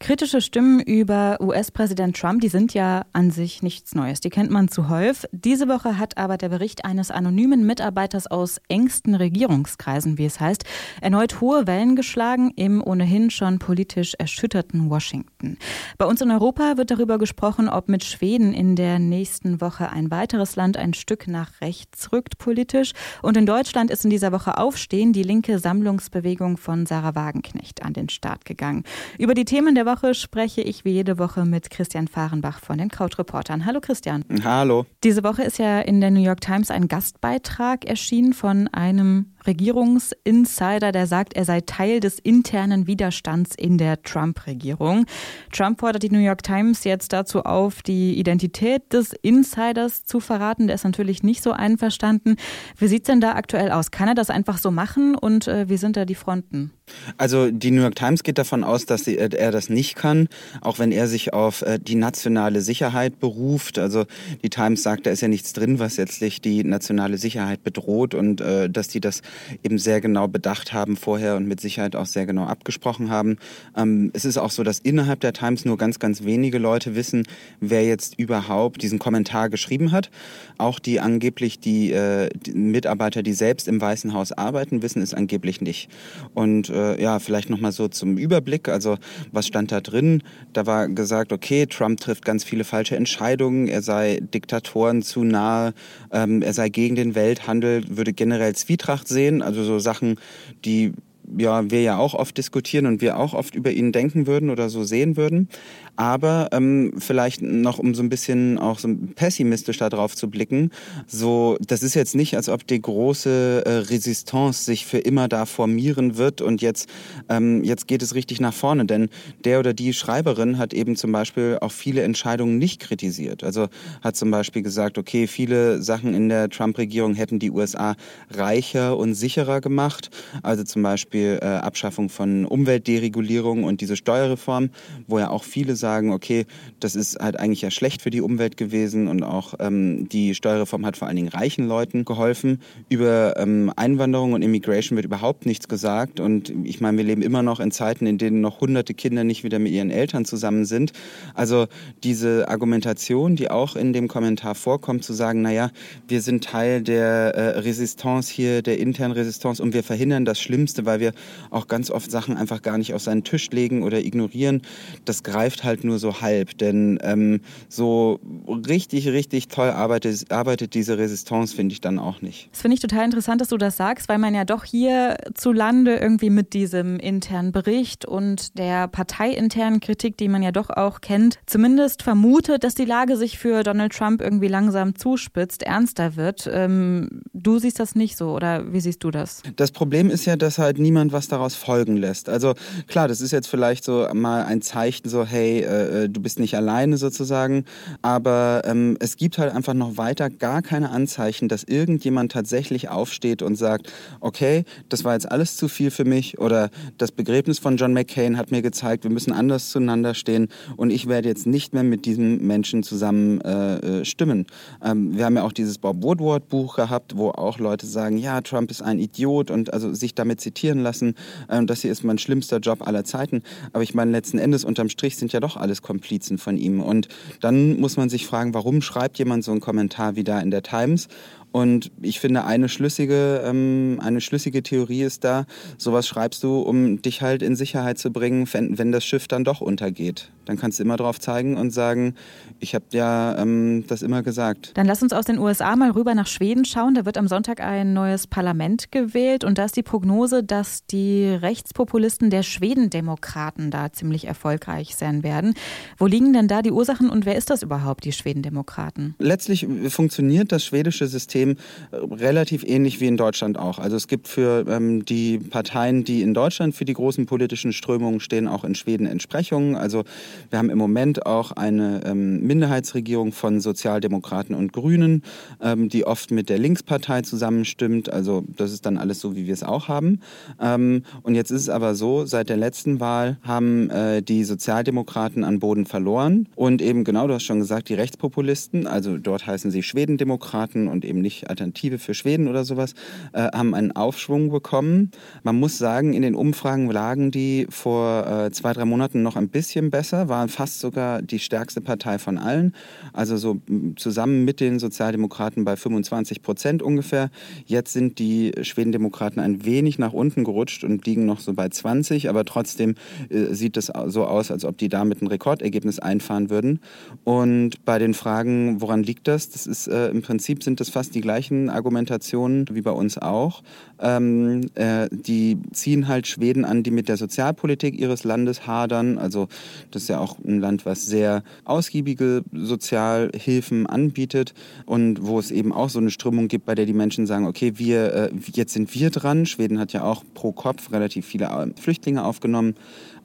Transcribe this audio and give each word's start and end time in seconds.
Kritische 0.00 0.40
Stimmen 0.40 0.78
über 0.78 1.38
US-Präsident 1.40 2.16
Trump, 2.16 2.40
die 2.40 2.48
sind 2.48 2.72
ja 2.72 3.04
an 3.12 3.32
sich 3.32 3.64
nichts 3.64 3.96
Neues. 3.96 4.20
Die 4.20 4.30
kennt 4.30 4.48
man 4.48 4.68
zuhauf. 4.68 5.26
Diese 5.32 5.66
Woche 5.66 5.98
hat 5.98 6.16
aber 6.16 6.36
der 6.36 6.50
Bericht 6.50 6.84
eines 6.84 7.10
anonymen 7.10 7.66
Mitarbeiters 7.66 8.28
aus 8.28 8.60
engsten 8.68 9.16
Regierungskreisen, 9.16 10.16
wie 10.16 10.24
es 10.24 10.38
heißt, 10.38 10.64
erneut 11.00 11.40
hohe 11.40 11.66
Wellen 11.66 11.96
geschlagen 11.96 12.52
im 12.54 12.80
ohnehin 12.80 13.30
schon 13.30 13.58
politisch 13.58 14.14
erschütterten 14.14 14.88
Washington. 14.88 15.58
Bei 15.98 16.06
uns 16.06 16.20
in 16.20 16.30
Europa 16.30 16.76
wird 16.76 16.92
darüber 16.92 17.18
gesprochen, 17.18 17.68
ob 17.68 17.88
mit 17.88 18.04
Schweden 18.04 18.54
in 18.54 18.76
der 18.76 19.00
nächsten 19.00 19.60
Woche 19.60 19.90
ein 19.90 20.12
weiteres 20.12 20.54
Land 20.54 20.76
ein 20.76 20.94
Stück 20.94 21.26
nach 21.26 21.60
rechts 21.60 22.12
rückt 22.12 22.38
politisch. 22.38 22.92
Und 23.20 23.36
in 23.36 23.46
Deutschland 23.46 23.90
ist 23.90 24.04
in 24.04 24.10
dieser 24.10 24.30
Woche 24.30 24.58
Aufstehen 24.58 25.12
die 25.12 25.24
linke 25.24 25.58
Sammlungsbewegung 25.58 26.56
von 26.56 26.86
Sarah 26.86 27.16
Wagenknecht 27.16 27.82
an 27.82 27.94
den 27.94 28.08
Start 28.08 28.44
gegangen. 28.44 28.84
Über 29.18 29.34
die 29.34 29.44
Themen 29.44 29.74
der 29.74 29.87
Woche 29.88 30.12
spreche 30.12 30.60
ich 30.60 30.84
wie 30.84 30.90
jede 30.90 31.18
Woche 31.18 31.46
mit 31.46 31.70
Christian 31.70 32.08
Fahrenbach 32.08 32.60
von 32.60 32.76
den 32.76 32.90
Krautreportern. 32.90 33.64
Hallo 33.64 33.80
Christian. 33.80 34.22
Hallo. 34.44 34.84
Diese 35.02 35.24
Woche 35.24 35.42
ist 35.44 35.58
ja 35.58 35.80
in 35.80 36.02
der 36.02 36.10
New 36.10 36.20
York 36.20 36.42
Times 36.42 36.70
ein 36.70 36.88
Gastbeitrag 36.88 37.86
erschienen 37.86 38.34
von 38.34 38.68
einem 38.68 39.32
Regierungsinsider, 39.46 40.92
der 40.92 41.06
sagt, 41.06 41.34
er 41.34 41.44
sei 41.44 41.60
Teil 41.60 42.00
des 42.00 42.18
internen 42.18 42.86
Widerstands 42.86 43.54
in 43.56 43.78
der 43.78 44.02
Trump-Regierung. 44.02 45.06
Trump 45.52 45.80
fordert 45.80 46.02
die 46.02 46.10
New 46.10 46.18
York 46.18 46.42
Times 46.42 46.84
jetzt 46.84 47.12
dazu 47.12 47.42
auf, 47.42 47.82
die 47.82 48.18
Identität 48.18 48.92
des 48.92 49.12
Insiders 49.12 50.04
zu 50.04 50.20
verraten. 50.20 50.66
Der 50.66 50.74
ist 50.74 50.84
natürlich 50.84 51.22
nicht 51.22 51.42
so 51.42 51.52
einverstanden. 51.52 52.36
Wie 52.76 52.88
sieht 52.88 53.02
es 53.02 53.06
denn 53.06 53.20
da 53.20 53.34
aktuell 53.34 53.70
aus? 53.70 53.90
Kann 53.90 54.08
er 54.08 54.14
das 54.14 54.30
einfach 54.30 54.58
so 54.58 54.70
machen 54.70 55.14
und 55.14 55.48
äh, 55.48 55.68
wie 55.68 55.76
sind 55.76 55.96
da 55.96 56.04
die 56.04 56.14
Fronten? 56.14 56.72
Also 57.16 57.50
die 57.50 57.70
New 57.70 57.82
York 57.82 57.96
Times 57.96 58.22
geht 58.22 58.38
davon 58.38 58.64
aus, 58.64 58.86
dass 58.86 59.06
äh, 59.06 59.28
er 59.36 59.50
das 59.50 59.68
nicht 59.68 59.96
kann, 59.96 60.28
auch 60.60 60.78
wenn 60.78 60.92
er 60.92 61.06
sich 61.06 61.32
auf 61.32 61.62
äh, 61.62 61.78
die 61.78 61.94
nationale 61.94 62.60
Sicherheit 62.60 63.18
beruft. 63.20 63.78
Also 63.78 64.04
die 64.42 64.50
Times 64.50 64.82
sagt, 64.82 65.06
da 65.06 65.10
ist 65.10 65.20
ja 65.20 65.28
nichts 65.28 65.52
drin, 65.52 65.78
was 65.78 65.96
letztlich 65.96 66.40
die 66.40 66.64
nationale 66.64 67.18
Sicherheit 67.18 67.62
bedroht 67.62 68.14
und 68.14 68.40
äh, 68.40 68.70
dass 68.70 68.88
die 68.88 69.00
das 69.00 69.22
eben 69.62 69.78
sehr 69.78 70.00
genau 70.00 70.28
bedacht 70.28 70.72
haben 70.72 70.96
vorher 70.96 71.36
und 71.36 71.46
mit 71.46 71.60
Sicherheit 71.60 71.96
auch 71.96 72.06
sehr 72.06 72.26
genau 72.26 72.44
abgesprochen 72.44 73.10
haben. 73.10 73.36
Ähm, 73.76 74.10
es 74.14 74.24
ist 74.24 74.38
auch 74.38 74.50
so, 74.50 74.62
dass 74.62 74.78
innerhalb 74.78 75.20
der 75.20 75.32
Times 75.32 75.64
nur 75.64 75.78
ganz, 75.78 75.98
ganz 75.98 76.24
wenige 76.24 76.58
Leute 76.58 76.94
wissen, 76.94 77.24
wer 77.60 77.84
jetzt 77.84 78.18
überhaupt 78.18 78.82
diesen 78.82 78.98
Kommentar 78.98 79.48
geschrieben 79.48 79.92
hat. 79.92 80.10
Auch 80.58 80.78
die 80.78 81.00
angeblich 81.00 81.60
die, 81.60 81.92
äh, 81.92 82.28
die 82.34 82.52
Mitarbeiter, 82.52 83.22
die 83.22 83.32
selbst 83.32 83.68
im 83.68 83.80
Weißen 83.80 84.12
Haus 84.12 84.32
arbeiten, 84.32 84.82
wissen 84.82 85.02
es 85.02 85.14
angeblich 85.14 85.60
nicht. 85.60 85.88
Und 86.34 86.68
äh, 86.68 87.00
ja, 87.00 87.18
vielleicht 87.18 87.50
nochmal 87.50 87.72
so 87.72 87.88
zum 87.88 88.16
Überblick. 88.16 88.68
Also 88.68 88.98
was 89.32 89.46
stand 89.46 89.72
da 89.72 89.80
drin? 89.80 90.22
Da 90.52 90.66
war 90.66 90.88
gesagt, 90.88 91.32
okay, 91.32 91.66
Trump 91.66 92.00
trifft 92.00 92.24
ganz 92.24 92.44
viele 92.44 92.64
falsche 92.64 92.96
Entscheidungen, 92.96 93.68
er 93.68 93.82
sei 93.82 94.20
Diktatoren 94.20 95.02
zu 95.02 95.24
nahe, 95.24 95.74
ähm, 96.12 96.42
er 96.42 96.52
sei 96.52 96.68
gegen 96.68 96.96
den 96.96 97.14
Welthandel, 97.14 97.84
würde 97.88 98.12
generell 98.12 98.54
Zwietracht 98.54 99.08
sehen, 99.08 99.17
also 99.42 99.64
so 99.64 99.78
Sachen, 99.78 100.18
die 100.64 100.92
ja, 101.36 101.70
wir 101.70 101.82
ja 101.82 101.98
auch 101.98 102.14
oft 102.14 102.36
diskutieren 102.38 102.86
und 102.86 103.00
wir 103.00 103.18
auch 103.18 103.34
oft 103.34 103.54
über 103.54 103.70
ihn 103.70 103.92
denken 103.92 104.26
würden 104.26 104.50
oder 104.50 104.68
so 104.68 104.84
sehen 104.84 105.16
würden. 105.16 105.48
Aber 105.96 106.48
ähm, 106.52 106.92
vielleicht 106.98 107.42
noch, 107.42 107.80
um 107.80 107.92
so 107.94 108.04
ein 108.04 108.08
bisschen 108.08 108.56
auch 108.56 108.78
so 108.78 108.88
pessimistisch 109.16 109.78
da 109.78 109.88
drauf 109.88 110.14
zu 110.14 110.30
blicken, 110.30 110.70
so, 111.08 111.56
das 111.66 111.82
ist 111.82 111.94
jetzt 111.94 112.14
nicht, 112.14 112.36
als 112.36 112.48
ob 112.48 112.64
die 112.66 112.80
große 112.80 113.64
äh, 113.66 113.70
Resistance 113.70 114.62
sich 114.62 114.86
für 114.86 114.98
immer 114.98 115.26
da 115.26 115.44
formieren 115.44 116.16
wird 116.16 116.40
und 116.40 116.62
jetzt, 116.62 116.88
ähm, 117.28 117.64
jetzt 117.64 117.88
geht 117.88 118.02
es 118.02 118.14
richtig 118.14 118.40
nach 118.40 118.54
vorne. 118.54 118.86
Denn 118.86 119.08
der 119.44 119.58
oder 119.58 119.74
die 119.74 119.92
Schreiberin 119.92 120.56
hat 120.58 120.72
eben 120.72 120.94
zum 120.94 121.10
Beispiel 121.10 121.58
auch 121.60 121.72
viele 121.72 122.02
Entscheidungen 122.02 122.58
nicht 122.58 122.80
kritisiert. 122.80 123.42
Also 123.42 123.66
hat 124.00 124.14
zum 124.14 124.30
Beispiel 124.30 124.62
gesagt, 124.62 124.98
okay, 124.98 125.26
viele 125.26 125.82
Sachen 125.82 126.14
in 126.14 126.28
der 126.28 126.48
Trump-Regierung 126.48 127.14
hätten 127.14 127.40
die 127.40 127.50
USA 127.50 127.96
reicher 128.30 128.96
und 128.96 129.14
sicherer 129.14 129.60
gemacht. 129.60 130.10
Also 130.44 130.62
zum 130.62 130.84
Beispiel 130.84 131.17
äh, 131.24 131.44
Abschaffung 131.44 132.08
von 132.08 132.44
Umweltderegulierung 132.44 133.64
und 133.64 133.80
diese 133.80 133.96
Steuerreform, 133.96 134.70
wo 135.06 135.18
ja 135.18 135.30
auch 135.30 135.44
viele 135.44 135.76
sagen, 135.76 135.88
sagen, 135.88 136.12
okay, 136.12 136.46
das 136.80 136.94
ist 136.94 137.18
halt 137.18 137.38
eigentlich 137.38 137.62
ja 137.62 137.70
schlecht 137.70 138.02
für 138.02 138.10
die 138.10 138.20
Umwelt 138.20 138.56
gewesen 138.56 139.08
und 139.08 139.22
auch 139.22 139.54
ähm, 139.58 140.08
die 140.08 140.34
Steuerreform 140.34 140.84
hat 140.86 140.96
vor 140.96 141.08
allen 141.08 141.16
Dingen 141.16 141.28
reichen 141.28 141.66
Leuten 141.66 142.04
geholfen. 142.04 142.60
Über 142.88 143.34
ähm, 143.36 143.72
Einwanderung 143.76 144.32
und 144.32 144.42
Immigration 144.42 144.96
wird 144.96 145.06
überhaupt 145.06 145.46
nichts 145.46 145.66
gesagt 145.68 146.20
und 146.20 146.52
ich 146.64 146.80
meine, 146.80 146.98
wir 146.98 147.04
leben 147.04 147.22
immer 147.22 147.42
noch 147.42 147.58
in 147.60 147.70
Zeiten, 147.70 148.06
in 148.06 148.18
denen 148.18 148.40
noch 148.40 148.60
hunderte 148.60 148.94
Kinder 148.94 149.24
nicht 149.24 149.44
wieder 149.44 149.58
mit 149.58 149.72
ihren 149.72 149.90
Eltern 149.90 150.24
zusammen 150.24 150.64
sind. 150.64 150.92
Also 151.34 151.66
diese 152.04 152.48
Argumentation, 152.48 153.34
die 153.34 153.50
auch 153.50 153.74
in 153.74 153.92
dem 153.92 154.08
Kommentar 154.08 154.54
vorkommt, 154.54 155.04
zu 155.04 155.12
sagen, 155.12 155.42
naja, 155.42 155.70
wir 156.06 156.20
sind 156.20 156.44
Teil 156.44 156.82
der 156.82 157.34
äh, 157.34 157.58
Resistance 157.60 158.32
hier, 158.32 158.62
der 158.62 158.78
internen 158.78 159.12
Resistance 159.12 159.62
und 159.62 159.74
wir 159.74 159.82
verhindern 159.82 160.24
das 160.24 160.40
Schlimmste, 160.40 160.84
weil 160.86 161.00
wir 161.00 161.07
auch 161.50 161.66
ganz 161.66 161.90
oft 161.90 162.10
Sachen 162.10 162.36
einfach 162.36 162.62
gar 162.62 162.78
nicht 162.78 162.94
auf 162.94 163.02
seinen 163.02 163.24
Tisch 163.24 163.50
legen 163.50 163.82
oder 163.82 163.98
ignorieren, 163.98 164.62
das 165.04 165.22
greift 165.22 165.64
halt 165.64 165.84
nur 165.84 165.98
so 165.98 166.20
halb, 166.20 166.56
denn 166.58 166.98
ähm, 167.02 167.40
so 167.68 168.20
richtig, 168.68 169.08
richtig 169.08 169.48
toll 169.48 169.70
arbeitet, 169.70 170.30
arbeitet 170.30 170.74
diese 170.74 170.98
Resistance, 170.98 171.54
finde 171.54 171.72
ich 171.72 171.80
dann 171.80 171.98
auch 171.98 172.22
nicht. 172.22 172.48
Das 172.52 172.62
finde 172.62 172.74
ich 172.74 172.80
total 172.80 173.04
interessant, 173.04 173.40
dass 173.40 173.48
du 173.48 173.56
das 173.56 173.76
sagst, 173.76 174.08
weil 174.08 174.18
man 174.18 174.34
ja 174.34 174.44
doch 174.44 174.64
hier 174.64 175.16
zu 175.34 175.52
Lande 175.52 175.96
irgendwie 175.96 176.30
mit 176.30 176.52
diesem 176.52 176.98
internen 176.98 177.52
Bericht 177.52 178.04
und 178.04 178.58
der 178.58 178.88
parteiinternen 178.88 179.80
Kritik, 179.80 180.16
die 180.16 180.28
man 180.28 180.42
ja 180.42 180.52
doch 180.52 180.70
auch 180.70 181.00
kennt, 181.00 181.38
zumindest 181.46 182.02
vermutet, 182.02 182.64
dass 182.64 182.74
die 182.74 182.84
Lage 182.84 183.16
sich 183.16 183.38
für 183.38 183.62
Donald 183.62 183.92
Trump 183.92 184.20
irgendwie 184.20 184.48
langsam 184.48 184.94
zuspitzt, 184.96 185.62
ernster 185.62 186.16
wird. 186.16 186.48
Ähm, 186.52 187.22
du 187.32 187.58
siehst 187.58 187.80
das 187.80 187.94
nicht 187.94 188.16
so 188.16 188.32
oder 188.32 188.72
wie 188.72 188.80
siehst 188.80 189.04
du 189.04 189.10
das? 189.10 189.42
Das 189.56 189.70
Problem 189.70 190.10
ist 190.10 190.24
ja, 190.24 190.36
dass 190.36 190.58
halt 190.58 190.78
niemand 190.88 191.12
was 191.12 191.28
daraus 191.28 191.54
folgen 191.54 191.98
lässt. 191.98 192.30
Also 192.30 192.54
klar, 192.86 193.08
das 193.08 193.20
ist 193.20 193.30
jetzt 193.30 193.46
vielleicht 193.46 193.84
so 193.84 194.08
mal 194.14 194.44
ein 194.44 194.62
Zeichen, 194.62 195.08
so 195.10 195.24
hey, 195.26 195.60
äh, 195.60 196.04
äh, 196.04 196.08
du 196.08 196.22
bist 196.22 196.38
nicht 196.38 196.56
alleine 196.56 196.96
sozusagen. 196.96 197.66
Aber 198.00 198.62
ähm, 198.64 198.96
es 199.00 199.16
gibt 199.16 199.36
halt 199.36 199.54
einfach 199.54 199.74
noch 199.74 199.98
weiter 199.98 200.30
gar 200.30 200.62
keine 200.62 200.88
Anzeichen, 200.88 201.48
dass 201.48 201.64
irgendjemand 201.64 202.32
tatsächlich 202.32 202.88
aufsteht 202.88 203.42
und 203.42 203.56
sagt, 203.56 203.92
okay, 204.20 204.64
das 204.88 205.04
war 205.04 205.12
jetzt 205.12 205.30
alles 205.30 205.56
zu 205.56 205.68
viel 205.68 205.90
für 205.90 206.06
mich 206.06 206.38
oder 206.38 206.70
das 206.96 207.12
Begräbnis 207.12 207.58
von 207.58 207.76
John 207.76 207.92
McCain 207.92 208.38
hat 208.38 208.50
mir 208.50 208.62
gezeigt, 208.62 209.04
wir 209.04 209.10
müssen 209.10 209.34
anders 209.34 209.68
zueinander 209.68 210.14
stehen 210.14 210.48
und 210.76 210.88
ich 210.88 211.06
werde 211.06 211.28
jetzt 211.28 211.46
nicht 211.46 211.74
mehr 211.74 211.82
mit 211.82 212.06
diesem 212.06 212.46
Menschen 212.46 212.82
zusammen 212.82 213.42
äh, 213.42 214.00
äh 214.00 214.04
stimmen. 214.06 214.46
Ähm, 214.82 215.16
wir 215.16 215.26
haben 215.26 215.36
ja 215.36 215.42
auch 215.42 215.52
dieses 215.52 215.76
Bob 215.76 216.02
Woodward 216.02 216.48
Buch 216.48 216.76
gehabt, 216.76 217.16
wo 217.16 217.28
auch 217.28 217.58
Leute 217.58 217.86
sagen, 217.86 218.16
ja, 218.16 218.40
Trump 218.40 218.70
ist 218.70 218.80
ein 218.80 218.98
Idiot 218.98 219.50
und 219.50 219.72
also 219.72 219.92
sich 219.92 220.14
damit 220.14 220.40
zitieren 220.40 220.77
lassen, 220.80 221.14
äh, 221.48 221.64
das 221.64 221.82
hier 221.82 221.92
ist 221.92 222.04
mein 222.04 222.18
schlimmster 222.18 222.58
Job 222.58 222.86
aller 222.86 223.04
Zeiten. 223.04 223.42
Aber 223.72 223.82
ich 223.82 223.94
meine, 223.94 224.10
letzten 224.10 224.38
Endes 224.38 224.64
unterm 224.64 224.88
Strich 224.88 225.16
sind 225.16 225.32
ja 225.32 225.40
doch 225.40 225.56
alles 225.56 225.82
Komplizen 225.82 226.38
von 226.38 226.56
ihm. 226.56 226.80
Und 226.80 227.08
dann 227.40 227.78
muss 227.80 227.96
man 227.96 228.08
sich 228.08 228.26
fragen, 228.26 228.54
warum 228.54 228.82
schreibt 228.82 229.18
jemand 229.18 229.44
so 229.44 229.50
einen 229.50 229.60
Kommentar 229.60 230.16
wie 230.16 230.24
da 230.24 230.40
in 230.40 230.50
der 230.50 230.62
Times? 230.62 231.08
Und 231.50 231.90
ich 232.02 232.20
finde, 232.20 232.44
eine 232.44 232.68
schlüssige, 232.68 233.42
ähm, 233.44 234.00
eine 234.02 234.20
schlüssige 234.20 234.62
Theorie 234.62 235.02
ist 235.02 235.24
da, 235.24 235.46
sowas 235.78 236.06
schreibst 236.06 236.42
du, 236.42 236.60
um 236.60 237.00
dich 237.00 237.22
halt 237.22 237.42
in 237.42 237.56
Sicherheit 237.56 237.98
zu 237.98 238.10
bringen, 238.12 238.46
wenn, 238.52 238.78
wenn 238.78 238.92
das 238.92 239.04
Schiff 239.04 239.28
dann 239.28 239.44
doch 239.44 239.60
untergeht. 239.60 240.30
Dann 240.44 240.58
kannst 240.58 240.78
du 240.78 240.82
immer 240.82 240.96
drauf 240.96 241.20
zeigen 241.20 241.56
und 241.56 241.70
sagen, 241.70 242.14
ich 242.58 242.74
habe 242.74 242.84
ja 242.92 243.36
ähm, 243.38 243.84
das 243.86 244.02
immer 244.02 244.22
gesagt. 244.22 244.72
Dann 244.74 244.86
lass 244.86 245.02
uns 245.02 245.12
aus 245.12 245.24
den 245.24 245.38
USA 245.38 245.76
mal 245.76 245.90
rüber 245.90 246.14
nach 246.14 246.26
Schweden 246.26 246.64
schauen. 246.64 246.94
Da 246.94 247.04
wird 247.04 247.18
am 247.18 247.28
Sonntag 247.28 247.60
ein 247.60 247.92
neues 247.92 248.26
Parlament 248.26 248.90
gewählt 248.92 249.44
und 249.44 249.58
da 249.58 249.64
ist 249.64 249.76
die 249.76 249.82
Prognose, 249.82 250.42
dass 250.42 250.86
die 250.86 251.26
Rechtspopulisten 251.26 252.30
der 252.30 252.42
Schwedendemokraten 252.42 253.70
da 253.70 253.92
ziemlich 253.92 254.26
erfolgreich 254.26 254.96
sein 254.96 255.22
werden. 255.22 255.54
Wo 255.96 256.06
liegen 256.06 256.32
denn 256.32 256.48
da 256.48 256.62
die 256.62 256.72
Ursachen 256.72 257.10
und 257.10 257.26
wer 257.26 257.36
ist 257.36 257.50
das 257.50 257.62
überhaupt, 257.62 258.04
die 258.04 258.12
Schwedendemokraten? 258.12 259.14
Letztlich 259.18 259.66
funktioniert 259.88 260.52
das 260.52 260.64
schwedische 260.64 261.06
System 261.06 261.37
äh, 261.42 261.96
relativ 261.96 262.64
ähnlich 262.64 263.00
wie 263.00 263.06
in 263.06 263.16
Deutschland 263.16 263.58
auch. 263.58 263.78
Also 263.78 263.96
es 263.96 264.08
gibt 264.08 264.28
für 264.28 264.64
ähm, 264.68 265.04
die 265.04 265.38
Parteien, 265.38 266.04
die 266.04 266.22
in 266.22 266.34
Deutschland 266.34 266.74
für 266.74 266.84
die 266.84 266.94
großen 266.94 267.26
politischen 267.26 267.72
Strömungen 267.72 268.20
stehen, 268.20 268.48
auch 268.48 268.64
in 268.64 268.74
Schweden 268.74 269.06
Entsprechungen. 269.06 269.76
Also 269.76 270.04
Wir 270.50 270.58
haben 270.58 270.70
im 270.70 270.78
Moment 270.78 271.26
auch 271.26 271.52
eine 271.52 272.02
ähm, 272.04 272.46
Minderheitsregierung 272.46 273.32
von 273.32 273.60
Sozialdemokraten 273.60 274.54
und 274.54 274.72
Grünen, 274.72 275.22
ähm, 275.60 275.88
die 275.88 276.06
oft 276.06 276.30
mit 276.30 276.48
der 276.48 276.58
Linkspartei 276.58 277.22
zusammenstimmt. 277.22 278.10
Also 278.12 278.44
das 278.56 278.72
ist 278.72 278.86
dann 278.86 278.98
alles 278.98 279.20
so, 279.20 279.36
wie 279.36 279.46
wir 279.46 279.54
es 279.54 279.62
auch 279.62 279.88
haben. 279.88 280.20
Ähm, 280.60 281.02
und 281.22 281.34
jetzt 281.34 281.50
ist 281.50 281.62
es 281.62 281.68
aber 281.68 281.94
so, 281.94 282.24
seit 282.26 282.48
der 282.48 282.56
letzten 282.56 283.00
Wahl 283.00 283.38
haben 283.42 283.90
äh, 283.90 284.22
die 284.22 284.44
Sozialdemokraten 284.44 285.44
an 285.44 285.58
Boden 285.58 285.86
verloren 285.86 286.48
und 286.54 286.82
eben 286.82 287.04
genau, 287.04 287.26
du 287.26 287.34
hast 287.34 287.44
schon 287.44 287.58
gesagt, 287.58 287.88
die 287.88 287.94
Rechtspopulisten, 287.94 288.86
also 288.86 289.18
dort 289.18 289.46
heißen 289.46 289.70
sie 289.70 289.82
Schwedendemokraten 289.82 290.88
und 290.88 291.04
eben 291.04 291.20
nicht 291.28 291.50
Alternative 291.50 291.98
für 291.98 292.14
Schweden 292.14 292.48
oder 292.48 292.64
sowas, 292.64 292.94
äh, 293.34 293.42
haben 293.52 293.74
einen 293.74 293.92
Aufschwung 293.92 294.50
bekommen. 294.50 295.10
Man 295.42 295.56
muss 295.60 295.76
sagen, 295.76 296.14
in 296.14 296.22
den 296.22 296.34
Umfragen 296.34 296.90
lagen 296.90 297.30
die 297.30 297.66
vor 297.68 298.26
äh, 298.26 298.50
zwei, 298.50 298.72
drei 298.72 298.86
Monaten 298.86 299.22
noch 299.22 299.36
ein 299.36 299.50
bisschen 299.50 299.90
besser, 299.90 300.28
waren 300.30 300.48
fast 300.48 300.80
sogar 300.80 301.20
die 301.20 301.38
stärkste 301.38 301.82
Partei 301.82 302.18
von 302.18 302.38
allen. 302.38 302.72
Also 303.12 303.36
so 303.36 303.60
zusammen 303.96 304.46
mit 304.46 304.60
den 304.60 304.78
Sozialdemokraten 304.78 305.64
bei 305.64 305.76
25 305.76 306.40
Prozent 306.40 306.82
ungefähr. 306.82 307.30
Jetzt 307.66 307.92
sind 307.92 308.18
die 308.18 308.52
Schwedendemokraten 308.62 309.40
ein 309.40 309.66
wenig 309.66 309.98
nach 309.98 310.14
unten 310.14 310.44
gerutscht 310.44 310.82
und 310.82 311.04
liegen 311.04 311.26
noch 311.26 311.40
so 311.40 311.52
bei 311.52 311.68
20, 311.68 312.30
aber 312.30 312.46
trotzdem 312.46 312.94
äh, 313.28 313.52
sieht 313.54 313.76
es 313.76 313.92
so 314.06 314.24
aus, 314.24 314.50
als 314.50 314.64
ob 314.64 314.78
die 314.78 314.88
damit 314.88 315.20
ein 315.20 315.26
Rekordergebnis 315.26 315.98
einfahren 315.98 316.48
würden. 316.48 316.80
Und 317.24 317.84
bei 317.84 317.98
den 317.98 318.14
Fragen, 318.14 318.80
woran 318.80 319.02
liegt 319.02 319.28
das? 319.28 319.50
Das 319.50 319.66
ist 319.66 319.88
äh, 319.88 320.08
im 320.08 320.22
Prinzip 320.22 320.62
sind 320.62 320.80
das 320.80 320.88
fast 320.88 321.14
die 321.14 321.17
gleichen 321.20 321.70
Argumentationen 321.70 322.66
wie 322.70 322.82
bei 322.82 322.90
uns 322.90 323.18
auch. 323.18 323.62
Ähm, 324.00 324.62
äh, 324.74 325.08
die 325.10 325.58
ziehen 325.72 326.08
halt 326.08 326.26
Schweden 326.26 326.64
an, 326.64 326.82
die 326.82 326.90
mit 326.90 327.08
der 327.08 327.16
Sozialpolitik 327.16 327.98
ihres 327.98 328.24
Landes 328.24 328.66
hadern. 328.66 329.18
Also 329.18 329.48
das 329.90 330.02
ist 330.02 330.08
ja 330.08 330.20
auch 330.20 330.38
ein 330.38 330.60
Land, 330.60 330.86
was 330.86 331.06
sehr 331.06 331.42
ausgiebige 331.64 332.42
Sozialhilfen 332.52 333.86
anbietet 333.86 334.54
und 334.86 335.26
wo 335.26 335.38
es 335.38 335.50
eben 335.50 335.72
auch 335.72 335.90
so 335.90 335.98
eine 335.98 336.10
Strömung 336.10 336.48
gibt, 336.48 336.66
bei 336.66 336.74
der 336.74 336.86
die 336.86 336.92
Menschen 336.92 337.26
sagen, 337.26 337.46
okay, 337.46 337.72
wir 337.76 338.14
äh, 338.14 338.30
jetzt 338.52 338.72
sind 338.72 338.94
wir 338.94 339.10
dran. 339.10 339.46
Schweden 339.46 339.78
hat 339.78 339.92
ja 339.92 340.04
auch 340.04 340.22
pro 340.34 340.52
Kopf 340.52 340.92
relativ 340.92 341.26
viele 341.26 341.46
äh, 341.46 341.80
Flüchtlinge 341.80 342.24
aufgenommen. 342.24 342.74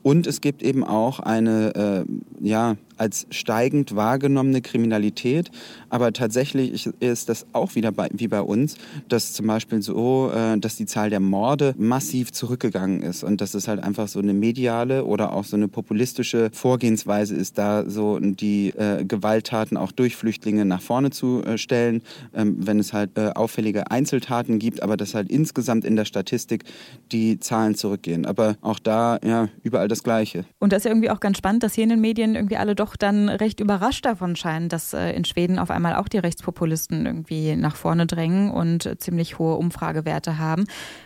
Und 0.04 0.28
es 0.28 0.42
gibt 0.42 0.62
eben 0.62 0.84
auch 0.84 1.20
eine 1.20 2.06
äh, 2.06 2.46
ja, 2.46 2.76
als 2.98 3.28
steigend 3.32 3.96
wahrgenommene 3.96 4.62
Kriminalität. 4.62 5.52
Aber 5.90 6.14
tatsächlich 6.14 6.88
ist 7.00 7.30
das 7.30 7.46
auch 7.54 7.76
wieder 7.76 7.92
bei, 7.92 8.10
wie 8.14 8.28
bei 8.28 8.42
uns, 8.42 8.78
dass 9.10 9.34
zum 9.34 9.48
Beispiel 9.48 9.82
so, 9.82 10.32
äh, 10.34 10.58
dass 10.58 10.76
die 10.76 10.86
Zahl 10.86 11.10
der 11.10 11.20
Morde 11.20 11.76
massiv 11.78 12.32
zurückgegangen 12.32 13.02
ist 13.02 13.24
und 13.24 13.42
dass 13.42 13.54
es 13.54 13.68
halt 13.68 13.84
einfach 13.84 14.08
so 14.08 14.20
eine 14.20 14.34
mediale 14.34 15.06
oder 15.06 15.34
auch 15.34 15.44
so 15.44 15.56
eine 15.56 15.68
populistische 15.68 16.50
Vorgehensweise 16.54 17.36
ist, 17.36 17.58
da 17.58 17.90
so 17.90 18.20
die 18.20 18.70
äh, 18.70 19.06
Gewalttaten 19.06 19.78
auch 19.78 19.92
durch 19.92 20.16
Flüchtlinge 20.16 20.66
nach 20.66 20.82
vorne 20.82 21.12
zu 21.12 21.44
äh, 21.44 21.58
stellen, 21.58 22.02
ähm, 22.34 22.58
wenn 22.60 22.80
es 22.80 22.94
halt 22.94 23.18
äh, 23.18 23.32
auffällige 23.36 23.92
Einzeltaten 23.92 24.60
gibt, 24.60 24.82
aber 24.82 24.98
dass 24.98 25.14
halt 25.14 25.30
insgesamt 25.30 25.86
in 25.86 25.96
der 25.96 26.06
Statistik 26.06 26.64
die 27.12 27.40
Zahlen 27.40 27.76
zurückgehen. 27.76 28.26
Aber 28.26 28.56
auch 28.62 28.80
da, 28.80 29.20
ja, 29.24 29.50
überall 29.64 29.88
das 29.94 30.04
Gleiche. 30.04 30.45
Und 30.60 30.74
das 30.74 30.80
ist 30.80 30.86
ja 30.86 30.92
irgendwie 30.92 31.10
auch 31.10 31.19
ganz 31.19 31.38
spannend, 31.38 31.63
dass 31.63 31.74
hier 31.74 31.84
in 31.84 31.90
den 31.90 32.01
Medien 32.01 32.36
irgendwie 32.36 32.57
alle 32.57 32.75
doch 32.75 32.95
dann 32.95 33.30
recht 33.30 33.60
überrascht 33.60 34.06
davon 34.06 34.36
scheinen, 34.36 34.69
dass 34.69 34.94
äh, 34.94 35.12
in 35.12 35.25
Schweden 35.25 35.60
auf 35.60 35.72
einmal 35.72 35.95
auch 35.95 36.07
die 36.07 36.18
Rechtspopulisten 36.18 37.06
irgendwie 37.06 37.56
nach 37.56 37.75
vorne 37.75 38.07
drängen 38.07 38.51
und 38.51 38.90
ziemlich 39.00 39.40
hohe 39.40 39.56
Umfragewerte 39.56 40.38
haben. 40.38 40.66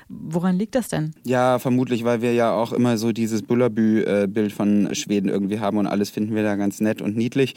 Woran 0.09 0.57
liegt 0.57 0.75
das 0.75 0.87
denn? 0.87 1.11
Ja, 1.25 1.59
vermutlich, 1.59 2.05
weil 2.05 2.21
wir 2.21 2.33
ja 2.33 2.53
auch 2.53 2.71
immer 2.71 2.97
so 2.97 3.11
dieses 3.11 3.41
Bullerbü-Bild 3.41 4.53
von 4.53 4.95
Schweden 4.95 5.27
irgendwie 5.27 5.59
haben 5.59 5.77
und 5.77 5.87
alles 5.87 6.09
finden 6.09 6.33
wir 6.33 6.43
da 6.43 6.55
ganz 6.55 6.79
nett 6.79 7.01
und 7.01 7.17
niedlich. 7.17 7.55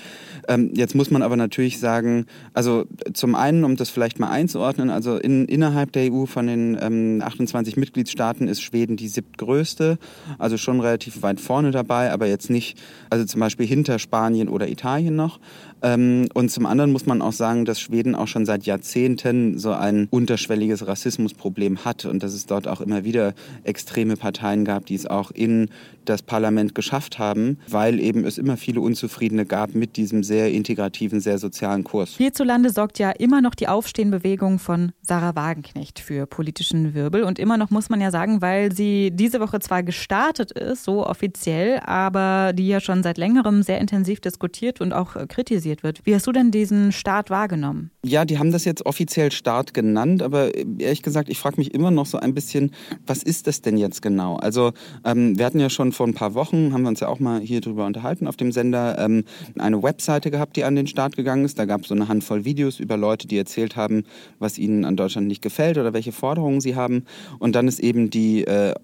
Ähm, 0.48 0.72
jetzt 0.74 0.94
muss 0.94 1.10
man 1.10 1.22
aber 1.22 1.36
natürlich 1.36 1.78
sagen, 1.78 2.26
also 2.52 2.86
zum 3.12 3.36
einen, 3.36 3.64
um 3.64 3.76
das 3.76 3.90
vielleicht 3.90 4.18
mal 4.18 4.30
einzuordnen, 4.30 4.90
also 4.90 5.16
in, 5.16 5.44
innerhalb 5.46 5.92
der 5.92 6.12
EU 6.12 6.26
von 6.26 6.48
den 6.48 6.76
ähm, 6.80 7.22
28 7.24 7.76
Mitgliedstaaten 7.76 8.48
ist 8.48 8.62
Schweden 8.62 8.96
die 8.96 9.08
siebtgrößte, 9.08 9.98
also 10.38 10.56
schon 10.56 10.80
relativ 10.80 11.19
weit 11.22 11.40
vorne 11.40 11.70
dabei, 11.70 12.12
aber 12.12 12.26
jetzt 12.26 12.50
nicht, 12.50 12.78
also 13.10 13.24
zum 13.24 13.40
Beispiel 13.40 13.66
hinter 13.66 13.98
Spanien 13.98 14.48
oder 14.48 14.68
Italien 14.68 15.16
noch. 15.16 15.40
Ähm, 15.82 16.28
und 16.34 16.50
zum 16.50 16.66
anderen 16.66 16.92
muss 16.92 17.06
man 17.06 17.22
auch 17.22 17.32
sagen, 17.32 17.64
dass 17.64 17.80
Schweden 17.80 18.14
auch 18.14 18.28
schon 18.28 18.46
seit 18.46 18.64
Jahrzehnten 18.64 19.58
so 19.58 19.72
ein 19.72 20.08
unterschwelliges 20.10 20.86
Rassismusproblem 20.86 21.84
hat 21.84 22.04
und 22.04 22.22
dass 22.22 22.34
es 22.34 22.46
dort 22.46 22.68
auch 22.68 22.80
immer 22.80 23.04
wieder 23.04 23.34
extreme 23.64 24.16
Parteien 24.16 24.64
gab, 24.64 24.86
die 24.86 24.94
es 24.94 25.06
auch 25.06 25.30
in 25.30 25.68
das 26.04 26.22
Parlament 26.22 26.74
geschafft 26.74 27.18
haben, 27.18 27.58
weil 27.68 28.00
eben 28.00 28.24
es 28.24 28.38
immer 28.38 28.56
viele 28.56 28.80
Unzufriedene 28.80 29.46
gab 29.46 29.74
mit 29.74 29.96
diesem 29.96 30.22
sehr 30.22 30.50
integrativen, 30.50 31.20
sehr 31.20 31.38
sozialen 31.38 31.84
Kurs. 31.84 32.16
Hierzulande 32.16 32.70
sorgt 32.70 32.98
ja 32.98 33.10
immer 33.10 33.40
noch 33.40 33.54
die 33.54 33.68
Aufstehenbewegung 33.68 34.58
von 34.58 34.92
Sarah 35.02 35.34
Wagenknecht 35.34 36.00
für 36.00 36.26
politischen 36.26 36.94
Wirbel 36.94 37.22
und 37.22 37.38
immer 37.38 37.56
noch 37.56 37.70
muss 37.70 37.88
man 37.90 38.00
ja 38.00 38.10
sagen, 38.10 38.42
weil 38.42 38.72
sie 38.72 39.10
diese 39.12 39.40
Woche 39.40 39.60
zwar 39.60 39.82
gestartet 39.82 40.50
ist, 40.52 40.84
so 40.84 41.04
offiziell, 41.10 41.80
aber 41.84 42.52
die 42.52 42.68
ja 42.68 42.80
schon 42.80 43.02
seit 43.02 43.18
längerem 43.18 43.62
sehr 43.62 43.80
intensiv 43.80 44.20
diskutiert 44.20 44.80
und 44.80 44.92
auch 44.92 45.16
kritisiert 45.28 45.70
organisiert 45.70 45.82
wird. 45.82 46.00
Wie 46.04 46.14
hast 46.14 46.26
du 46.26 46.32
denn 46.32 46.50
diesen 46.50 46.92
Start 46.92 47.30
wahrgenommen? 47.30 47.90
Ja, 48.04 48.24
die 48.24 48.38
haben 48.38 48.52
das 48.52 48.64
jetzt 48.64 48.86
offiziell 48.86 49.30
Start 49.30 49.74
genannt, 49.74 50.22
aber 50.22 50.54
ehrlich 50.54 51.02
gesagt, 51.02 51.28
ich 51.28 51.38
frage 51.38 51.56
mich 51.58 51.74
immer 51.74 51.90
noch 51.90 52.06
so 52.06 52.18
ein 52.18 52.34
bisschen, 52.34 52.72
was 53.06 53.22
ist 53.22 53.46
das 53.46 53.60
denn 53.60 53.76
jetzt 53.76 54.02
genau? 54.02 54.36
Also 54.36 54.72
ähm, 55.04 55.38
wir 55.38 55.44
hatten 55.44 55.60
ja 55.60 55.70
schon 55.70 55.92
vor 55.92 56.06
ein 56.06 56.14
paar 56.14 56.34
Wochen, 56.34 56.72
haben 56.72 56.82
wir 56.82 56.88
uns 56.88 57.00
ja 57.00 57.08
auch 57.08 57.20
mal 57.20 57.40
hier 57.40 57.60
drüber 57.60 57.86
unterhalten 57.86 58.26
auf 58.26 58.36
dem 58.36 58.52
Sender, 58.52 58.98
ähm, 58.98 59.24
eine 59.58 59.82
Webseite 59.82 60.30
gehabt, 60.30 60.56
die 60.56 60.64
an 60.64 60.76
den 60.76 60.86
Start 60.86 61.16
gegangen 61.16 61.44
ist. 61.44 61.58
Da 61.58 61.66
gab 61.66 61.82
es 61.82 61.88
so 61.88 61.94
eine 61.94 62.08
Handvoll 62.08 62.44
Videos 62.44 62.80
über 62.80 62.96
Leute, 62.96 63.26
die 63.28 63.36
erzählt 63.36 63.76
haben, 63.76 64.04
was 64.38 64.58
ihnen 64.58 64.84
an 64.84 64.96
Deutschland 64.96 65.26
nicht 65.26 65.42
gefällt 65.42 65.78
oder 65.78 65.92
welche 65.92 66.12
Forderungen 66.12 66.60
sie 66.60 66.74
haben. 66.74 67.04
Und 67.38 67.54
dann 67.54 67.68
ist 67.68 67.80
eben 67.80 68.10
die 68.10 68.44
äh, 68.44 68.74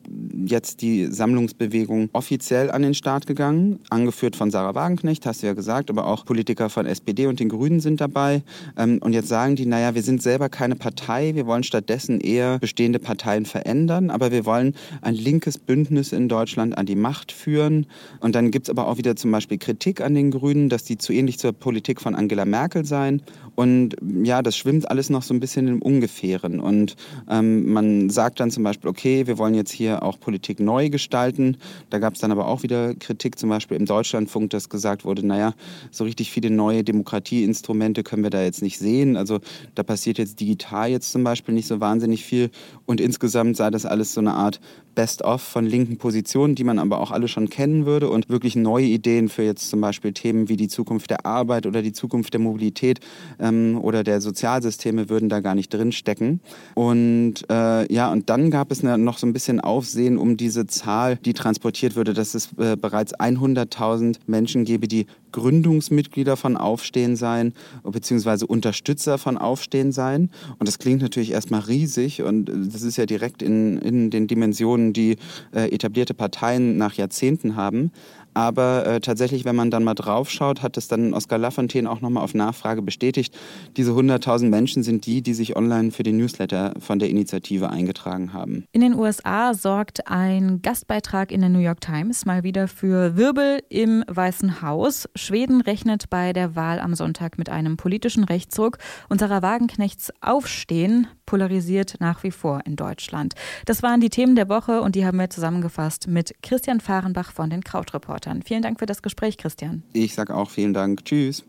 jetzt 0.46 0.82
die 0.82 1.06
Sammlungsbewegung 1.06 2.10
offiziell 2.16 2.70
an 2.70 2.82
den 2.82 2.94
Start 2.94 3.26
gegangen, 3.26 3.80
angeführt 3.90 4.36
von 4.36 4.50
Sarah 4.50 4.74
Wagenknecht, 4.74 5.26
hast 5.26 5.42
du 5.42 5.46
ja 5.46 5.52
gesagt, 5.52 5.90
aber 5.90 6.06
auch 6.06 6.24
Politiker 6.24 6.70
von 6.70 6.86
SPD 6.86 7.26
und 7.26 7.38
den 7.38 7.48
Grünen 7.48 7.80
sind 7.80 8.00
dabei. 8.00 8.42
Ähm, 8.76 8.98
und 9.02 9.12
jetzt 9.12 9.28
sagen 9.28 9.54
die, 9.54 9.66
naja, 9.66 9.94
wir 9.94 10.02
sind 10.02 10.22
selber 10.22 10.48
keine 10.48 10.76
Partei, 10.76 11.34
wir 11.34 11.46
wollen 11.46 11.62
stattdessen 11.62 12.20
eher 12.20 12.58
bestehende 12.58 12.98
Parteien 12.98 13.44
verändern, 13.44 14.10
aber 14.10 14.32
wir 14.32 14.46
wollen 14.46 14.74
ein 15.02 15.14
linkes 15.14 15.58
Bündnis 15.58 16.12
in 16.12 16.28
Deutschland 16.28 16.76
an 16.78 16.86
die 16.86 16.96
Macht 16.96 17.32
führen. 17.32 17.86
Und 18.20 18.34
dann 18.34 18.50
gibt 18.50 18.66
es 18.66 18.70
aber 18.70 18.88
auch 18.88 18.96
wieder 18.96 19.14
zum 19.16 19.30
Beispiel 19.30 19.58
Kritik 19.58 20.00
an 20.00 20.14
den 20.14 20.30
Grünen, 20.30 20.68
dass 20.68 20.84
die 20.84 20.98
zu 20.98 21.12
ähnlich 21.12 21.38
zur 21.38 21.52
Politik 21.52 22.00
von 22.00 22.14
Angela 22.14 22.44
Merkel 22.44 22.84
seien. 22.84 23.22
Und 23.56 23.96
ja, 24.22 24.42
das 24.42 24.56
schwimmt 24.56 24.90
alles 24.90 25.10
noch 25.10 25.22
so 25.22 25.34
ein 25.34 25.40
bisschen 25.40 25.66
im 25.66 25.82
Ungefähren. 25.82 26.60
Und 26.60 26.94
ähm, 27.28 27.72
man 27.72 28.10
sagt 28.10 28.38
dann 28.38 28.50
zum 28.50 28.62
Beispiel, 28.62 28.88
okay, 28.88 29.26
wir 29.26 29.38
wollen 29.38 29.54
jetzt 29.54 29.72
hier 29.72 30.02
auch 30.02 30.20
Politik 30.20 30.60
neu 30.60 30.90
gestalten. 30.90 31.56
Da 31.90 31.98
gab 31.98 32.14
es 32.14 32.20
dann 32.20 32.30
aber 32.30 32.46
auch 32.46 32.62
wieder 32.62 32.94
Kritik, 32.94 33.38
zum 33.38 33.48
Beispiel 33.48 33.76
im 33.76 33.86
Deutschlandfunk, 33.86 34.50
dass 34.50 34.68
gesagt 34.68 35.04
wurde, 35.04 35.26
naja, 35.26 35.54
so 35.90 36.04
richtig 36.04 36.30
viele 36.30 36.50
neue 36.50 36.84
Demokratieinstrumente 36.84 38.02
können 38.02 38.22
wir 38.22 38.30
da 38.30 38.42
jetzt 38.42 38.62
nicht 38.62 38.78
sehen. 38.78 39.16
Also 39.16 39.40
da 39.74 39.82
passiert 39.82 40.18
jetzt 40.18 40.38
digital 40.38 40.90
jetzt 40.90 41.10
zum 41.10 41.24
Beispiel 41.24 41.54
nicht 41.54 41.66
so 41.66 41.80
wahnsinnig 41.80 42.24
viel. 42.24 42.50
Und 42.84 43.00
insgesamt 43.00 43.56
sei 43.56 43.70
das 43.70 43.86
alles 43.86 44.12
so 44.12 44.20
eine 44.20 44.34
Art 44.34 44.60
Best-of 44.96 45.40
von 45.40 45.64
linken 45.64 45.98
Positionen, 45.98 46.56
die 46.56 46.64
man 46.64 46.80
aber 46.80 47.00
auch 47.00 47.12
alle 47.12 47.28
schon 47.28 47.48
kennen 47.48 47.86
würde 47.86 48.10
und 48.10 48.28
wirklich 48.28 48.56
neue 48.56 48.86
Ideen 48.86 49.28
für 49.28 49.44
jetzt 49.44 49.70
zum 49.70 49.80
Beispiel 49.80 50.12
Themen 50.12 50.48
wie 50.48 50.56
die 50.56 50.66
Zukunft 50.66 51.10
der 51.10 51.24
Arbeit 51.24 51.66
oder 51.66 51.82
die 51.82 51.92
Zukunft 51.92 52.32
der 52.32 52.40
Mobilität 52.40 52.98
ähm, 53.38 53.78
oder 53.80 54.02
der 54.02 54.20
Sozialsysteme 54.20 55.08
würden 55.08 55.28
da 55.28 55.38
gar 55.38 55.54
nicht 55.54 55.72
drinstecken. 55.72 56.40
Und 56.74 57.48
äh, 57.48 57.92
ja, 57.92 58.10
und 58.10 58.28
dann 58.28 58.50
gab 58.50 58.72
es 58.72 58.82
noch 58.82 59.18
so 59.18 59.26
ein 59.26 59.32
bisschen 59.32 59.60
Aufsehen 59.60 60.18
um 60.18 60.36
diese 60.36 60.66
Zahl, 60.66 61.16
die 61.24 61.34
transportiert 61.34 61.94
würde, 61.94 62.14
dass 62.14 62.34
es 62.34 62.48
äh, 62.58 62.76
bereits 62.76 63.14
100.000 63.14 64.16
Menschen 64.26 64.64
gäbe, 64.64 64.88
die 64.88 65.06
Gründungsmitglieder 65.36 66.36
von 66.38 66.56
Aufstehen 66.56 67.14
seien, 67.14 67.52
beziehungsweise 67.84 68.46
Unterstützer 68.46 69.18
von 69.18 69.36
Aufstehen 69.36 69.92
seien. 69.92 70.30
Und 70.58 70.66
das 70.66 70.78
klingt 70.78 71.02
natürlich 71.02 71.32
erstmal 71.32 71.60
riesig 71.60 72.22
und 72.22 72.48
äh, 72.48 72.52
das 72.72 72.82
ist 72.82 72.96
ja 72.96 73.04
direkt 73.04 73.42
in, 73.42 73.78
in 73.78 74.10
den 74.10 74.26
Dimensionen, 74.26 74.85
die 74.92 75.16
äh, 75.54 75.68
etablierte 75.72 76.14
Parteien 76.14 76.76
nach 76.76 76.94
Jahrzehnten 76.94 77.56
haben. 77.56 77.92
Aber 78.36 78.84
äh, 78.84 79.00
tatsächlich, 79.00 79.46
wenn 79.46 79.56
man 79.56 79.70
dann 79.70 79.82
mal 79.82 79.94
draufschaut, 79.94 80.60
hat 80.60 80.76
es 80.76 80.88
dann 80.88 81.14
Oskar 81.14 81.38
Lafontaine 81.38 81.90
auch 81.90 82.02
nochmal 82.02 82.22
auf 82.22 82.34
Nachfrage 82.34 82.82
bestätigt. 82.82 83.34
Diese 83.78 83.92
100.000 83.92 84.50
Menschen 84.50 84.82
sind 84.82 85.06
die, 85.06 85.22
die 85.22 85.32
sich 85.32 85.56
online 85.56 85.90
für 85.90 86.02
den 86.02 86.18
Newsletter 86.18 86.74
von 86.78 86.98
der 86.98 87.08
Initiative 87.08 87.70
eingetragen 87.70 88.34
haben. 88.34 88.66
In 88.72 88.82
den 88.82 88.92
USA 88.92 89.54
sorgt 89.54 90.08
ein 90.08 90.60
Gastbeitrag 90.60 91.32
in 91.32 91.40
der 91.40 91.48
New 91.48 91.60
York 91.60 91.80
Times 91.80 92.26
mal 92.26 92.42
wieder 92.42 92.68
für 92.68 93.16
Wirbel 93.16 93.60
im 93.70 94.04
Weißen 94.06 94.60
Haus. 94.60 95.08
Schweden 95.14 95.62
rechnet 95.62 96.10
bei 96.10 96.34
der 96.34 96.54
Wahl 96.54 96.78
am 96.78 96.94
Sonntag 96.94 97.38
mit 97.38 97.48
einem 97.48 97.78
politischen 97.78 98.24
Rechtsruck 98.24 98.76
und 99.08 99.20
Sarah 99.20 99.40
Wagenknechts 99.40 100.12
Aufstehen 100.20 101.06
polarisiert 101.24 101.96
nach 102.00 102.22
wie 102.22 102.30
vor 102.30 102.60
in 102.66 102.76
Deutschland. 102.76 103.34
Das 103.64 103.82
waren 103.82 104.00
die 104.00 104.10
Themen 104.10 104.36
der 104.36 104.50
Woche 104.50 104.82
und 104.82 104.94
die 104.94 105.06
haben 105.06 105.18
wir 105.18 105.30
zusammengefasst 105.30 106.06
mit 106.06 106.34
Christian 106.42 106.80
Fahrenbach 106.80 107.32
von 107.32 107.48
den 107.48 107.64
Krautreportern. 107.64 108.25
Washington. 108.26 108.42
Vielen 108.42 108.62
Dank 108.62 108.78
für 108.78 108.86
das 108.86 109.02
Gespräch, 109.02 109.38
Christian. 109.38 109.82
Ich 109.92 110.14
sage 110.14 110.34
auch 110.34 110.50
vielen 110.50 110.74
Dank. 110.74 111.04
Tschüss. 111.04 111.44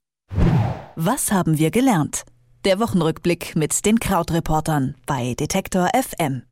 Was 0.96 1.31
haben 1.31 1.57
wir 1.57 1.72
gelernt? 1.72 2.24
Der 2.65 2.79
Wochenrückblick 2.79 3.55
mit 3.55 3.86
den 3.86 4.00
Krautreportern 4.00 4.96
bei 5.05 5.36
Detektor 5.36 5.89
FM. 5.93 6.43